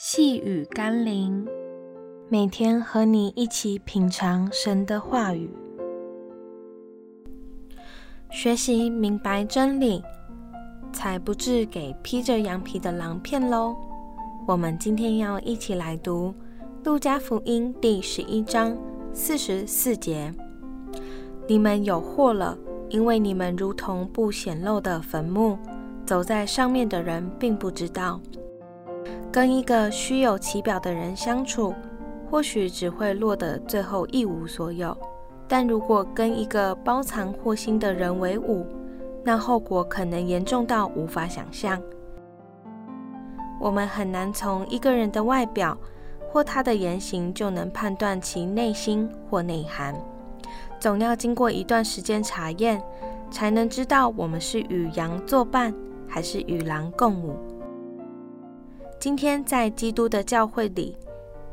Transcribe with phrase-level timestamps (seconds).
[0.00, 1.44] 细雨甘霖，
[2.28, 5.50] 每天和你一起品尝神的话语，
[8.30, 10.00] 学习明白真理，
[10.92, 13.74] 才不致给披着羊皮的狼骗喽。
[14.46, 16.32] 我们今天要一起来读
[16.84, 18.78] 《路加福音》第十一章
[19.12, 20.32] 四十四节
[21.48, 22.56] ：“你们有祸了，
[22.88, 25.58] 因为你们如同不显露的坟墓，
[26.06, 28.20] 走在上面的人并不知道。”
[29.30, 31.74] 跟一个虚有其表的人相处，
[32.30, 34.96] 或许只会落得最后一无所有；
[35.46, 38.66] 但如果跟一个包藏祸心的人为伍，
[39.22, 41.80] 那后果可能严重到无法想象。
[43.60, 45.76] 我们很难从一个人的外表
[46.30, 49.94] 或他的言行就能判断其内心或内涵，
[50.80, 52.82] 总要经过一段时间查验，
[53.30, 55.74] 才能知道我们是与羊作伴，
[56.08, 57.36] 还是与狼共舞。
[59.00, 60.96] 今天在基督的教会里，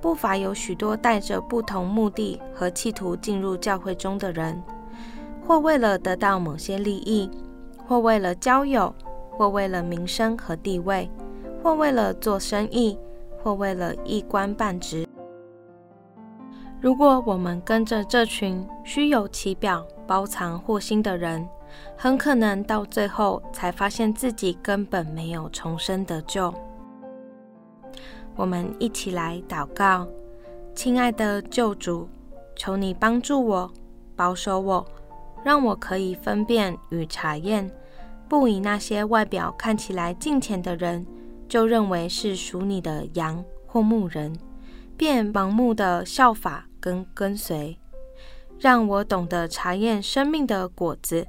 [0.02, 4.64] 不乏有许多带着不同目的和企图进入教会中的人，
[5.46, 7.30] 或为了得到某些利益，
[7.86, 8.92] 或为了交友，
[9.30, 11.08] 或为了名声和地位，
[11.62, 12.98] 或为了做生意，
[13.44, 15.08] 或为了一官半职。
[16.82, 21.48] 如果我们跟着这群虚有其表、包藏祸心的人，
[21.96, 26.52] 很可能到最后才发现自己根本没有重生得救。
[28.36, 30.08] 我们一起来祷告，
[30.76, 32.08] 亲爱的救主，
[32.56, 33.72] 求你帮助我，
[34.16, 34.86] 保守我，
[35.44, 37.72] 让我可以分辨与查验，
[38.28, 41.06] 不以那些外表看起来敬虔的人，
[41.48, 44.38] 就认为是属你的羊或牧人，
[44.98, 47.78] 便盲目的效法跟跟随。
[48.60, 51.26] 让我懂得查验生命的果子，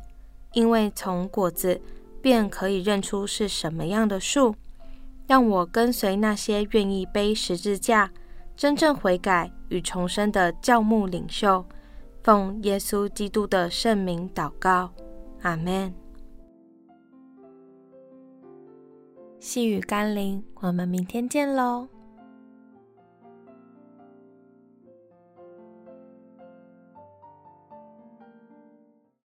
[0.53, 1.81] 因为从果子
[2.21, 4.55] 便可以认出是什么样的树。
[5.27, 8.11] 让我跟随那些愿意背十字架、
[8.57, 11.65] 真正悔改与重生的教牧领袖，
[12.23, 14.93] 奉耶稣基督的圣名祷告，
[15.43, 15.93] 阿门。
[19.41, 21.89] 细雨甘霖，我们明天见喽。